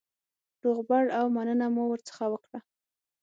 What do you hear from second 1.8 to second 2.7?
ورڅخه وکړه.